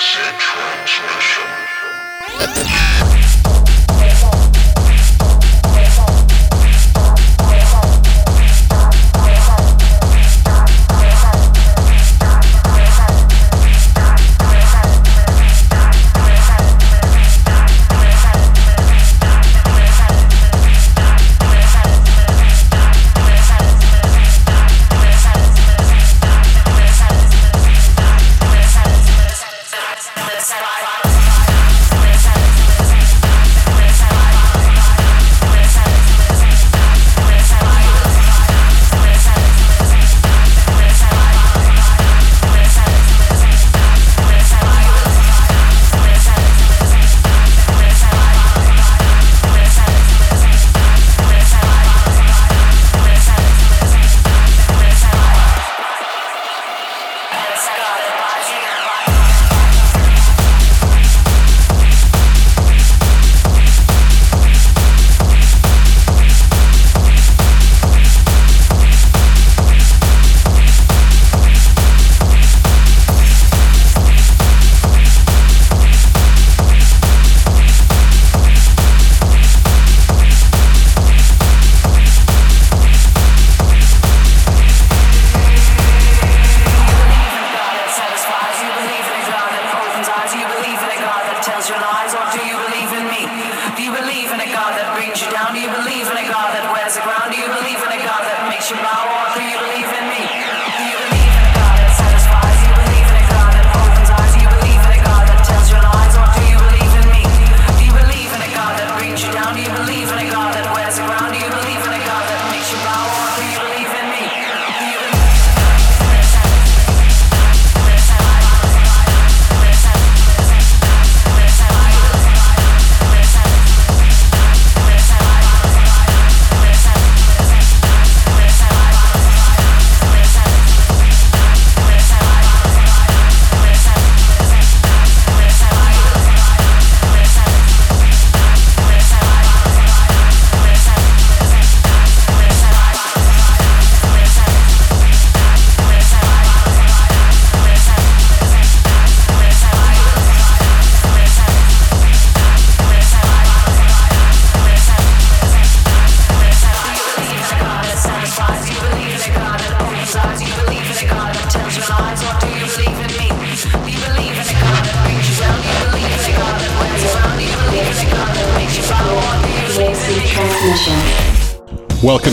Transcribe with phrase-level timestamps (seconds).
[0.00, 2.77] 先穿起来。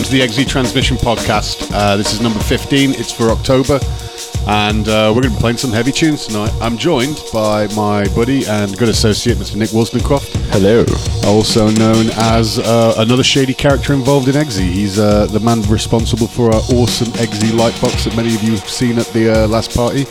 [0.06, 1.68] To the EXE Transmission Podcast.
[1.72, 2.90] Uh, this is number 15.
[2.92, 3.80] It's for October,
[4.46, 6.52] and uh, we're going to be playing some heavy tunes tonight.
[6.60, 9.56] I'm joined by my buddy and good associate, Mr.
[9.56, 10.28] Nick Wolstencroft.
[10.52, 10.84] Hello.
[11.26, 14.58] Also known as uh, another shady character involved in EXE.
[14.58, 18.68] He's uh, the man responsible for our awesome EXE lightbox that many of you have
[18.68, 20.06] seen at the uh, last party.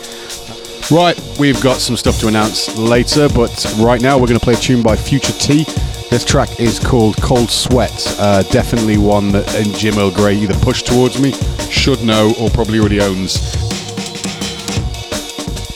[0.93, 4.55] Right, we've got some stuff to announce later, but right now we're going to play
[4.55, 5.65] a tune by Phuture-T.
[6.15, 8.15] This track is called Cold Sweat.
[8.17, 9.45] Uh, definitely one that
[9.75, 11.33] Jim Earl Grey either pushed towards me,
[11.69, 13.35] should know, or probably already owns.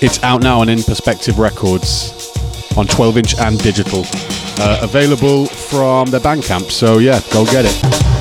[0.01, 2.31] It's out now on Interspective Records
[2.77, 4.03] on 12 inch and digital.
[4.61, 8.19] Uh, available from the Bandcamp, so yeah, go get it.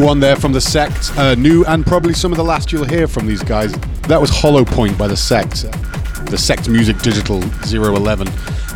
[0.00, 1.12] New one there from the sect.
[1.18, 3.70] Uh, new and probably some of the last you'll hear from these guys.
[4.08, 5.70] That was Hollow Point by the sect.
[6.30, 8.26] The sect music digital 011.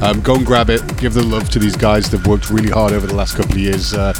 [0.03, 0.82] Um, go and grab it.
[0.99, 2.11] Give the love to these guys.
[2.11, 4.12] They've worked really hard over the last couple of years, uh,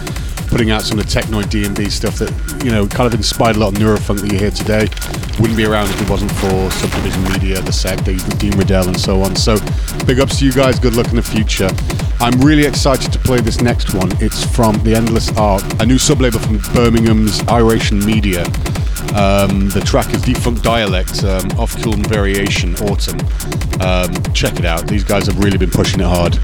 [0.49, 2.31] putting out some of the technoid D&B stuff that
[2.64, 4.88] you know kind of inspired a lot of neurofunk that you hear today.
[5.41, 9.23] Wouldn't be around if it wasn't for Subdivision Media, the sect, Dean Riddell, and so
[9.23, 9.35] on.
[9.37, 9.56] So,
[10.06, 10.79] big ups to you guys.
[10.79, 11.70] Good luck in the future.
[12.20, 14.11] I'm really excited to play this next one.
[14.23, 18.44] It's from The Endless Arc, a new sublabel from Birmingham's Iration Media.
[19.14, 23.20] Um, the track is Defunkt Dialekt, um, Offculme Variation, Autumn.
[23.81, 24.87] Um, check it out.
[24.88, 26.38] These guys have really been pushing it hard.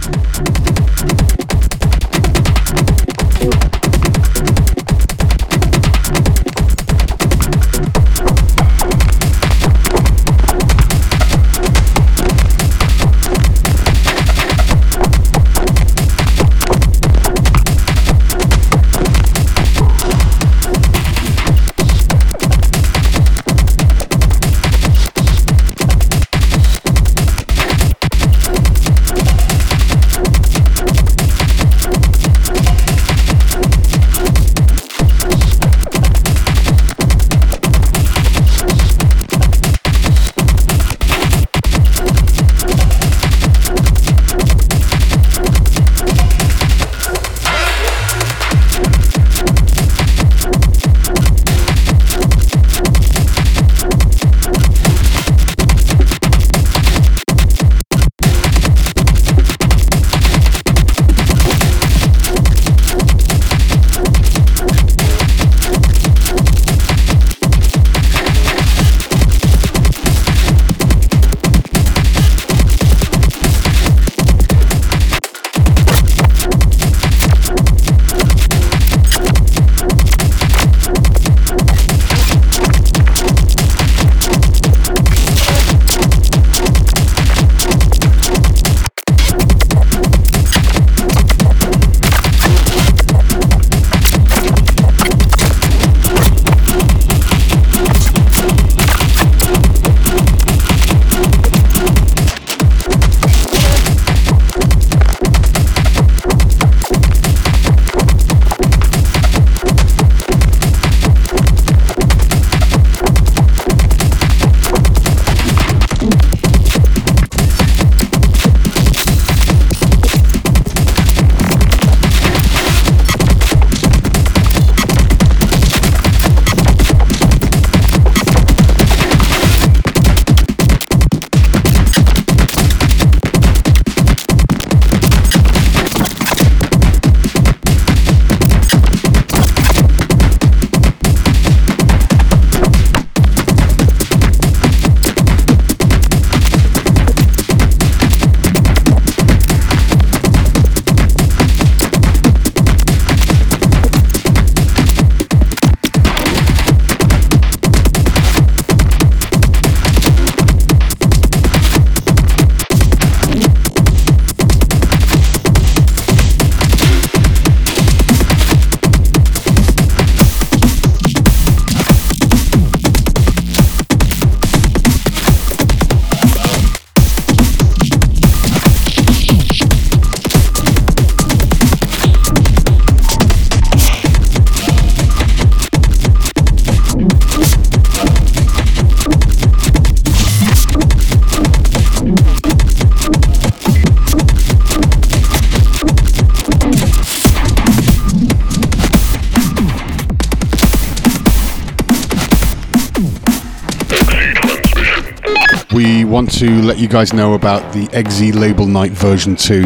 [206.11, 209.63] Want to let you guys know about the Exe Label Night version 2.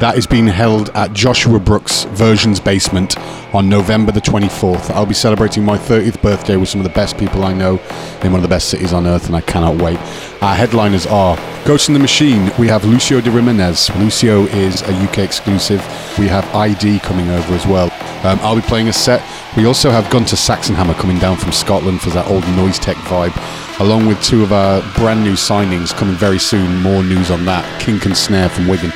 [0.00, 3.18] That is being held at Joshua Brooks Versions Basement
[3.54, 4.88] on November the 24th.
[4.92, 7.78] I'll be celebrating my 30th birthday with some of the best people I know
[8.22, 9.98] in one of the best cities on earth, and I cannot wait.
[10.40, 11.36] Our headliners are
[11.66, 12.50] Ghost in the Machine.
[12.58, 13.94] We have Lucio De Rimanez.
[14.00, 15.80] Lucio is a UK exclusive.
[16.18, 17.92] We have Eye-D coming over as well.
[18.26, 19.22] Um, I'll be playing a set.
[19.54, 23.34] We also have Gunter Saxenhammer coming down from Scotland for that old noise tech vibe
[23.80, 26.80] along with two of our brand new signings coming very soon.
[26.80, 27.80] More news on that.
[27.80, 28.92] Kink and Snare from Wigan.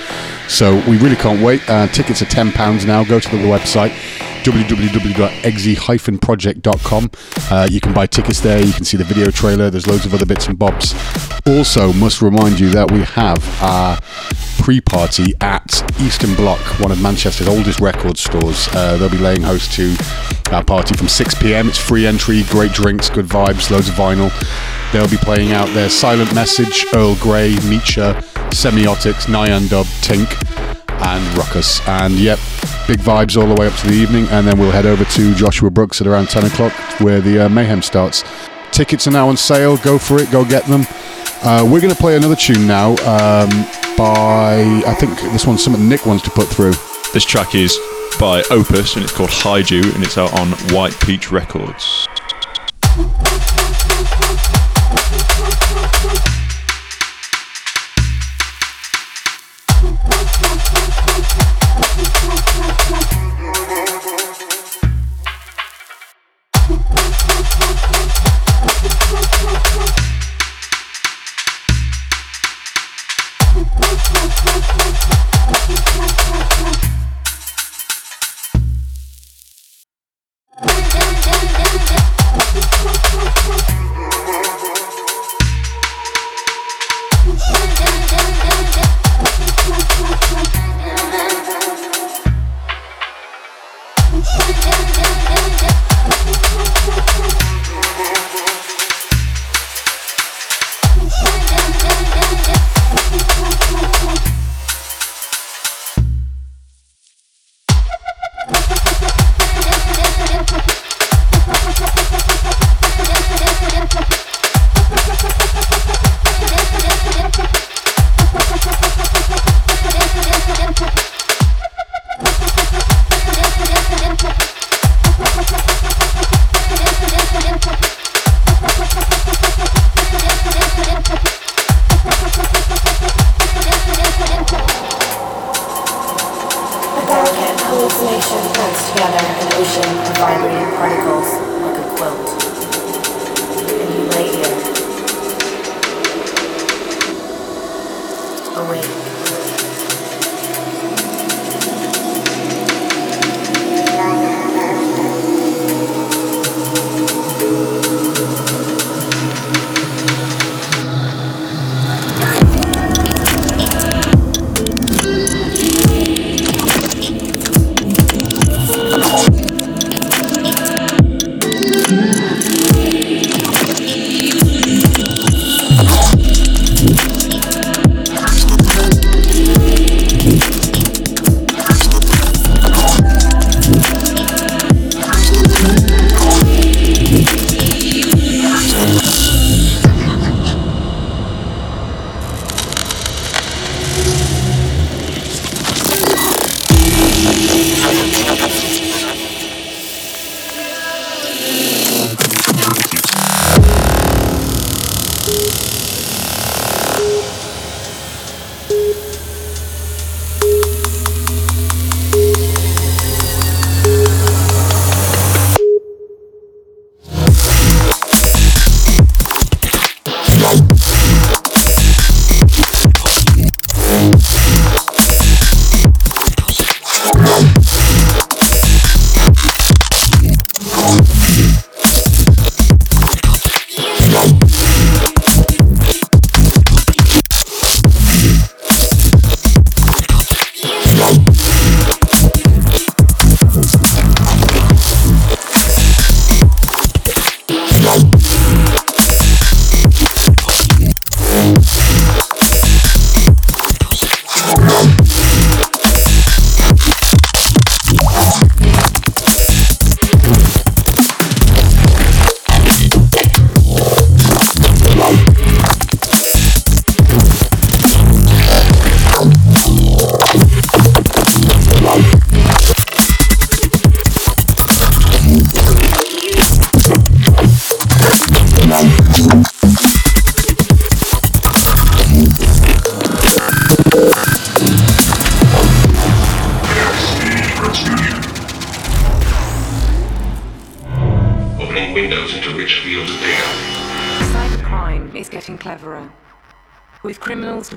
[0.49, 1.69] So we really can't wait.
[1.69, 3.05] Uh, tickets are £10 now.
[3.05, 3.93] Go to the website.
[4.45, 7.11] www.exe-project.com.
[7.51, 8.65] Uh, you can buy tickets there.
[8.65, 9.71] You can see the video trailer.
[9.71, 10.95] There's loads of other bits and bobs.
[11.47, 13.99] Also, must remind you that we have our
[14.59, 18.69] pre-party at Eastern Bloc, one of Manchester's oldest record stores.
[18.73, 19.97] Uh, they'll be laying host to
[20.53, 21.69] our party from 6 p.m.
[21.69, 24.31] It's free entry, great drinks, good vibes, loads of vinyl.
[24.93, 30.29] They'll be playing out their Silent Message, Earl Grey, Meecha, Semiotix, Nian Dub, Tink,
[31.01, 31.87] and Ruckuz.
[31.89, 32.39] And yep,
[32.87, 34.27] big vibes all the way up to the evening.
[34.29, 37.49] And then we'll head over to Joshua Brooks at around 10 o'clock where the uh,
[37.49, 38.25] mayhem starts.
[38.73, 39.77] Tickets are now on sale.
[39.79, 40.31] Go for it.
[40.31, 40.83] Go get them.
[41.43, 43.49] Uh, we're going to play another tune now um,
[43.97, 46.73] by, I think this one's something Nick wants to put through.
[47.13, 47.79] This track is
[48.19, 52.09] by Opus and it's called Hide You and it's out on White Peach Records.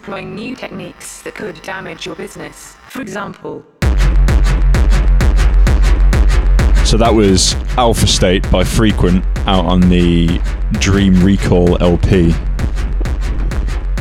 [0.02, 2.76] Deploying new techniques that could damage your business.
[2.90, 3.64] For example,
[6.84, 10.42] So that was Alpha State by Frequent out on the
[10.74, 12.34] Dream Recall LP.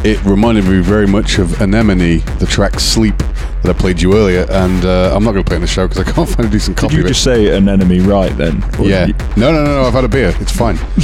[0.03, 4.47] It reminded me very much of Anemone, the track Sleep that I played you earlier,
[4.51, 6.51] and uh, I'm not going to play in the show because I can't find a
[6.51, 7.11] decent Did copy you of it.
[7.11, 8.65] just say Anemone right then?
[8.81, 9.07] Yeah.
[9.09, 9.83] you- No, no, no, no.
[9.83, 10.35] I've had a beer.
[10.41, 10.79] It's fine.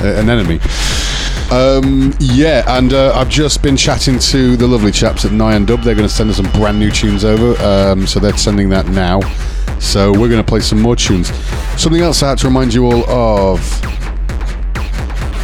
[0.00, 0.58] uh, an enemy.
[1.50, 5.80] Um, yeah, and uh, I've just been chatting to the lovely chaps at Nian Dub.
[5.80, 7.60] They're going to send us some brand new tunes over.
[7.62, 9.20] Um, so they're sending that now.
[9.78, 11.28] So we're going to play some more tunes.
[11.80, 13.60] Something else I had to remind you all of.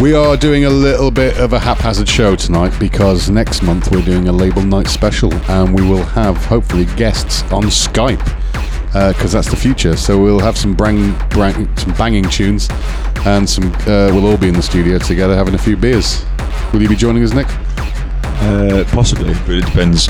[0.01, 4.03] We are doing a little bit of a haphazard show tonight because next month we're
[4.05, 8.44] doing a label night special and we will have hopefully guests on Skype
[8.95, 9.97] because that's the future.
[9.97, 12.69] So we'll have some brang, brang, some banging tunes,
[13.27, 13.73] and some.
[13.81, 16.25] Uh, we'll all be in the studio together having a few beers.
[16.73, 17.49] Will you be joining us, Nick?
[18.37, 20.09] Uh, possibly, but it depends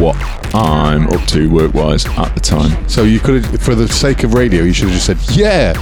[0.00, 0.14] what
[0.54, 2.88] I'm up to work-wise at the time.
[2.88, 5.72] So you could, have for the sake of radio, you should have just said yeah.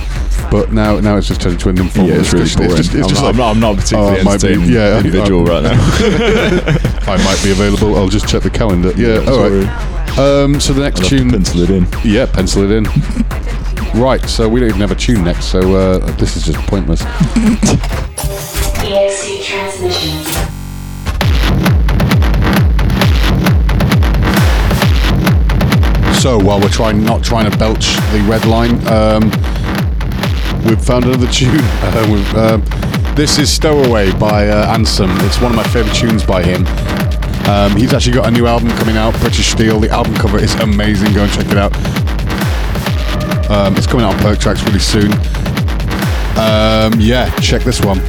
[0.51, 2.71] But now, now it's just turned into an informal Yeah, it's really discussion.
[2.71, 4.99] It's just, it's I'm, just not, like, I'm, not, I'm not particularly oh, be- yeah,
[4.99, 5.73] individual uh, right now.
[7.13, 7.97] I might be available.
[7.97, 8.93] I'll just check the calendar.
[8.97, 9.96] Yeah, all right.
[10.19, 11.87] Um, so the next I'll tune, pencil it in.
[12.03, 12.85] yeah, pencil it in.
[14.01, 14.23] right.
[14.27, 15.47] So we don't even have a tune next.
[15.47, 17.03] So uh, this is just pointless.
[18.83, 20.27] EXE transmissions.
[26.23, 29.25] So while we're trying not trying to belch the red line, um,
[30.67, 31.61] we've found another tune.
[31.61, 32.65] Uh, we've, um,
[33.15, 35.15] this is Stowaway by uh, Ansome.
[35.27, 36.65] It's one of my favourite tunes by him.
[37.49, 39.79] Um, he's actually got a new album coming out, British Steel.
[39.79, 41.15] The album cover is amazing.
[41.15, 41.73] Go and check it out.
[43.49, 45.13] Um, it's coming out on Perc Trax really soon.
[46.37, 48.01] Um, yeah, check this one.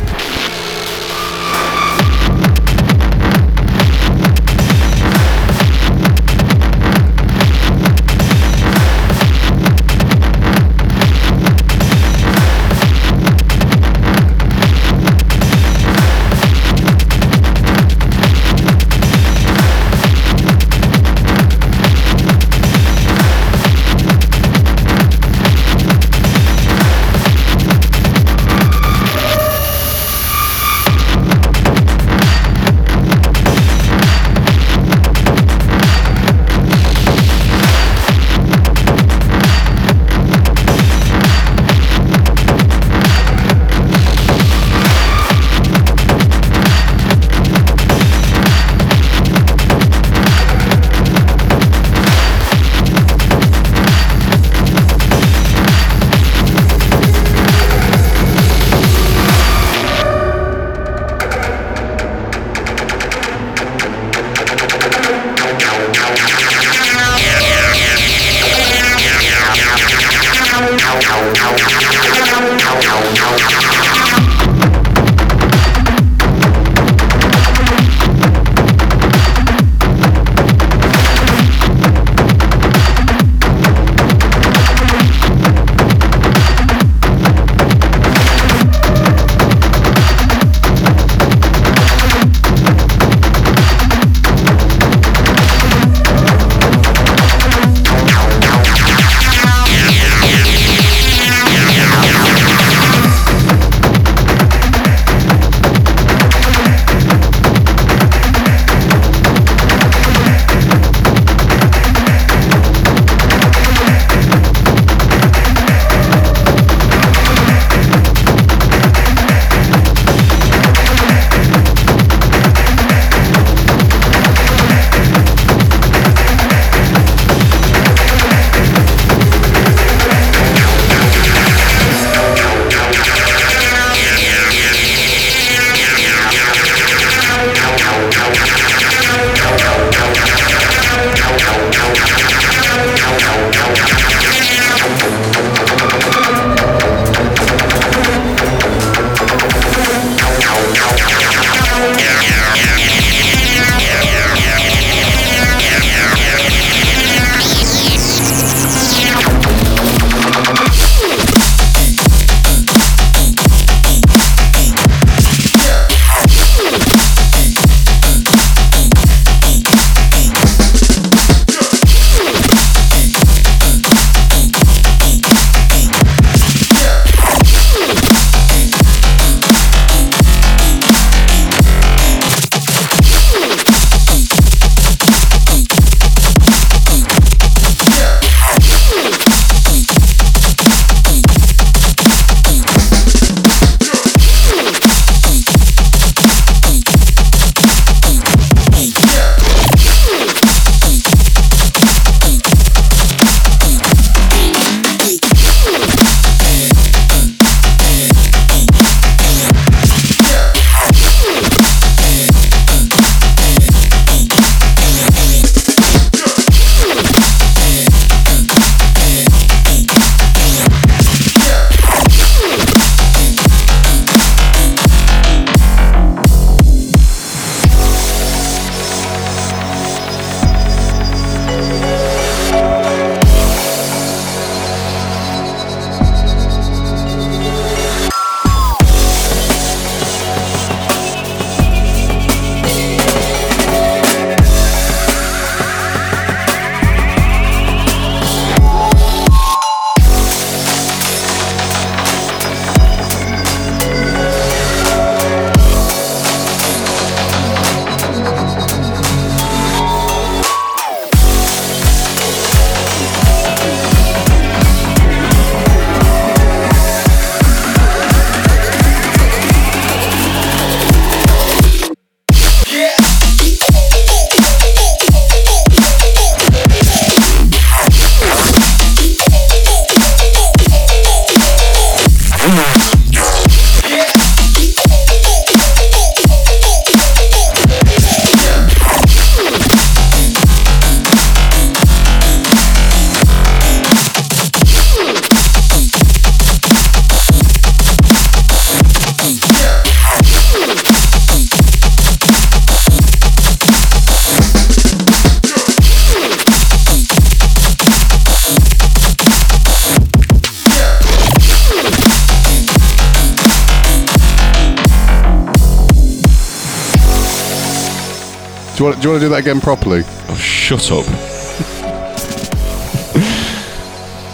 [318.78, 320.04] Do you want, do you want to do that again properly?
[320.06, 321.04] Oh, shut up.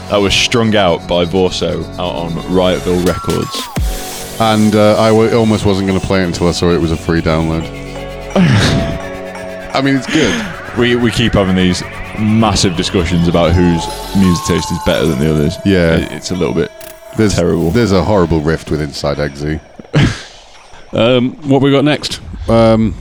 [0.10, 4.42] that was strung out by Vorso out on Riotville Records.
[4.42, 6.92] And uh, I w- almost wasn't going to play it until I saw it was
[6.92, 7.64] a free download.
[9.74, 10.78] I mean, it's good.
[10.78, 11.82] We, we keep having these
[12.20, 13.86] massive discussions about whose
[14.18, 15.56] music taste is better than the others.
[15.66, 15.96] Yeah.
[16.00, 16.70] It- it's a little bit
[17.16, 17.72] There's, Terrible.
[17.72, 19.62] There's a horrible rift with Inside EXE.
[20.92, 22.20] um, what we got next?
[22.50, 22.94] Um,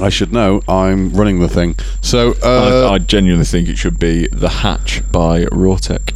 [0.00, 0.60] I should know.
[0.68, 1.76] I'm running the thing.
[2.02, 6.12] So, uh, I, I genuinely think it should be The Hatch by Rawtekk.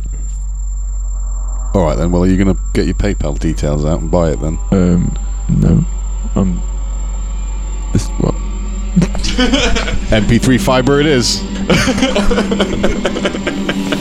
[1.74, 2.12] all right then.
[2.12, 4.58] Well, are you going to get your PayPal details out and buy it then?
[4.70, 5.16] Um,
[5.48, 5.84] no.
[6.34, 6.62] Um,
[7.92, 8.34] this, what?
[10.10, 11.40] MP3 fiber it is.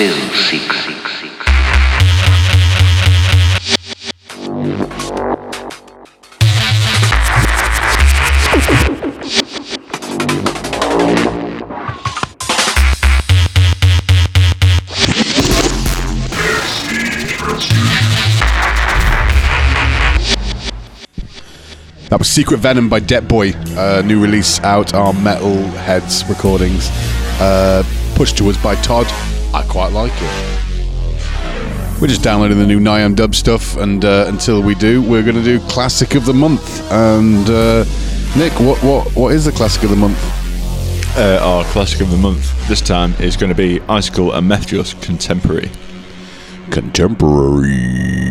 [0.00, 0.62] still seek.
[22.08, 26.88] That was Secret Venom by Detboi, uh, new release out on Metal Heads Recordings.
[27.38, 27.84] Uh,
[28.14, 29.06] pushed to us by Todd,
[29.52, 32.00] I quite like it.
[32.00, 35.36] We're just downloading the new Nian Dub stuff, and uh, until we do, we're going
[35.36, 36.90] to do Classic of the Month.
[36.90, 37.84] And uh,
[38.38, 40.18] Nick, what, what what is the Classic of the Month?
[41.16, 44.94] Uh, our classic of the month this time is going to be Icicle and Mefjus
[45.02, 45.68] Contemporary.
[46.70, 48.29] Contemporary.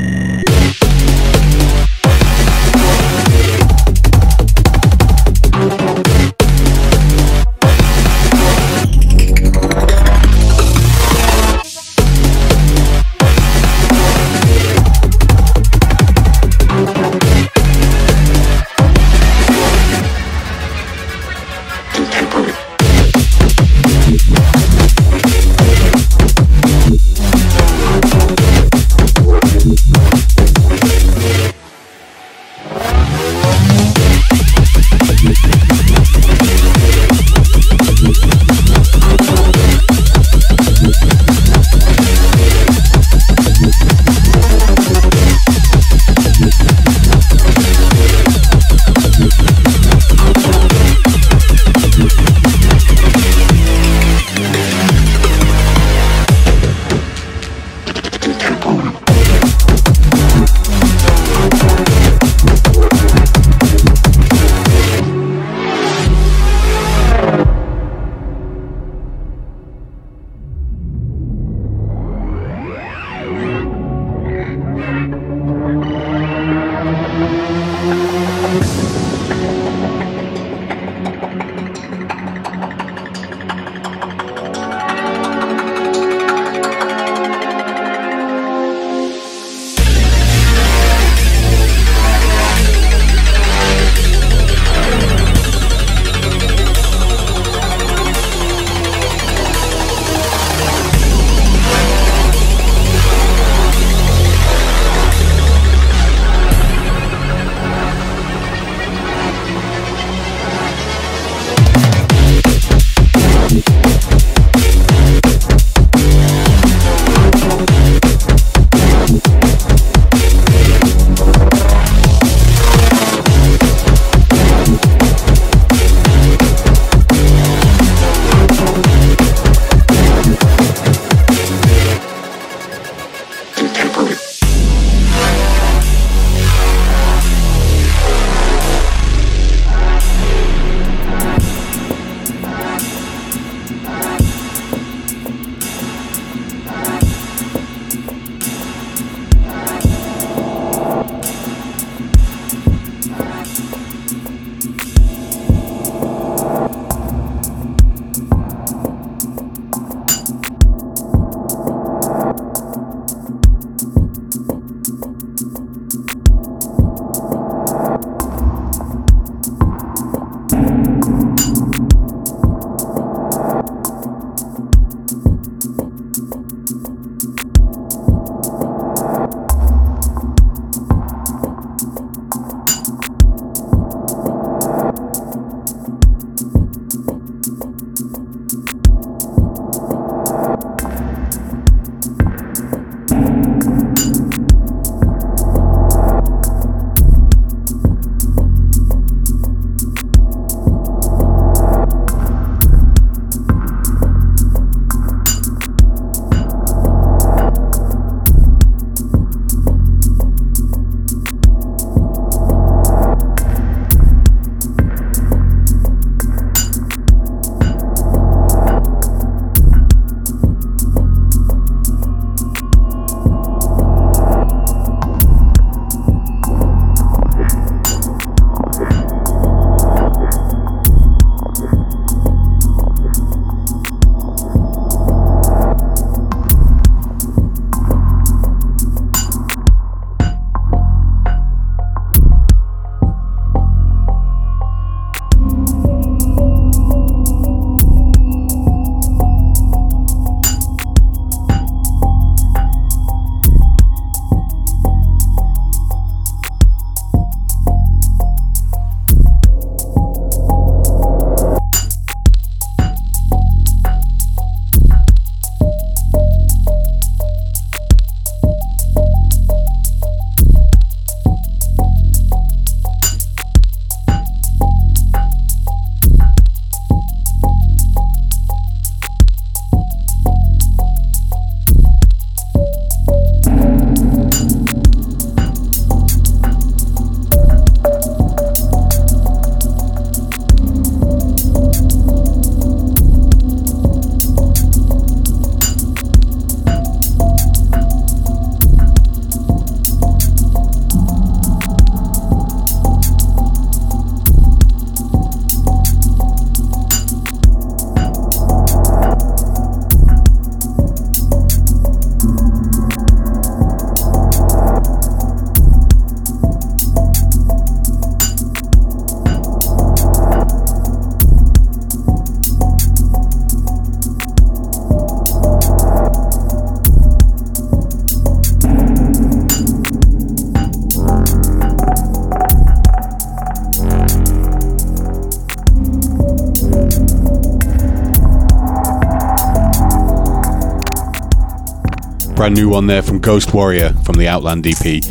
[342.39, 345.03] Brand new one there from Ghost Warrior from the Outland EP.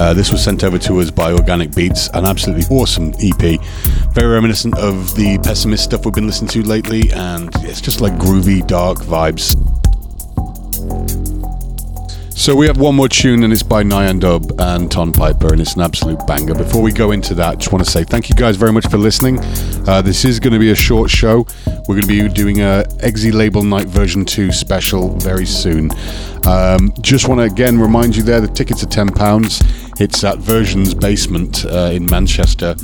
[0.00, 3.60] Uh, this was sent over to us by Organic Beats, an absolutely awesome EP.
[4.14, 8.14] Very reminiscent of the pessimist stuff we've been listening to lately, and it's just like
[8.14, 9.54] groovy, dark vibes.
[12.34, 15.60] So we have one more tune, and it's by Nian Dub and Tonn Piper, and
[15.60, 16.54] it's an absolute banger.
[16.54, 18.96] Before we go into that, just want to say thank you guys very much for
[18.96, 19.38] listening.
[19.86, 21.46] Uh, this is going to be a short show.
[21.90, 25.90] We're going to be doing a EXE Label Night version 2 special very soon.
[26.46, 30.00] Um, just want to again remind you there the tickets are £10.
[30.00, 32.76] It's at Version's Basement uh, in Manchester.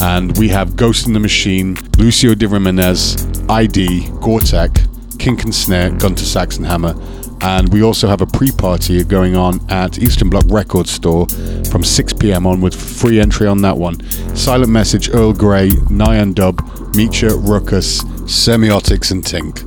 [0.00, 4.88] And we have Ghost in the Machine, Lucio De Rimanez, Eye-D, Gore-Tex,
[5.20, 6.96] Kink and Snare, Gunter Saxenhammer,
[7.40, 11.28] and we also have a pre-party going on at Eastern Bloc Record Store
[11.70, 12.44] from 6 p.m.
[12.44, 13.00] onwards.
[13.00, 14.04] Free entry on that one.
[14.34, 16.56] Silent Message, Earl Grey, Nian Dub,
[16.94, 19.64] Meecha, Ruckuz, Semiotix, and Tink.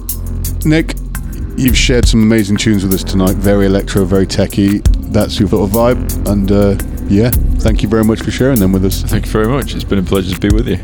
[0.65, 0.93] Nick,
[1.57, 3.35] you've shared some amazing tunes with us tonight.
[3.35, 4.77] Very electro, very techy.
[5.09, 6.77] That's your little vibe, and uh,
[7.09, 9.01] yeah, thank you very much for sharing them with us.
[9.01, 9.73] Thank you very much.
[9.73, 10.77] It's been a pleasure to be with you.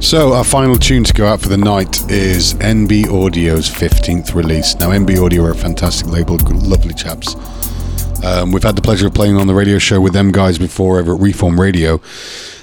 [0.00, 4.76] So, our final tune to go out for the night is NB Audio's 15th release.
[4.76, 7.34] Now, NB Audio are a fantastic label, lovely chaps.
[8.24, 11.00] Um, we've had the pleasure of playing on the radio show with them guys before
[11.00, 12.00] over at Reform Radio.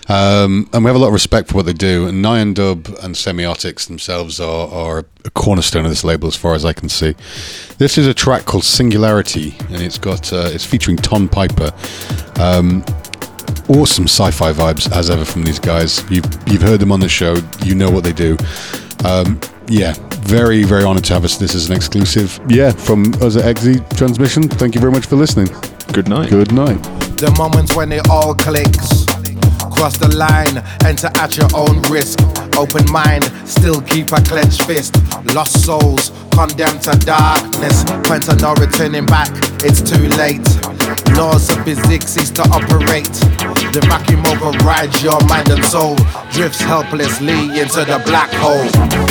[0.08, 2.08] Um, and we have a lot of respect for what they do.
[2.08, 6.54] And Nian Dub and Semiotix themselves are, are a cornerstone of this label, as far
[6.54, 7.16] as I can see.
[7.78, 11.74] This is a track called Singularity, and it's got uh, it's featuring Tonn Piper.
[12.40, 12.84] Um,
[13.70, 16.04] awesome sci-fi vibes as ever from these guys.
[16.12, 17.36] You've you've heard them on the show.
[17.64, 18.38] You know what they do.
[19.04, 21.38] Um, yeah, very very honored to have us.
[21.38, 22.40] This is an exclusive.
[22.48, 24.44] Yeah, from us at EXE Transmission.
[24.44, 25.48] Thank you very much for listening.
[25.94, 26.30] Good night.
[26.30, 26.82] Good night.
[27.18, 29.15] The moments when it all clicks.
[29.72, 32.20] Cross the line, enter at your own risk.
[32.58, 34.96] Open mind, still keep a clenched fist.
[35.34, 37.84] Lost souls, condemned to darkness.
[37.84, 39.30] To no returning back,
[39.64, 40.48] it's too late.
[41.18, 43.12] Laws of physics cease to operate.
[43.74, 45.96] The vacuum overrides your mind and soul.
[46.32, 49.05] Drifts helplessly into the black hole.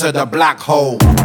[0.00, 1.17] Into the black hole.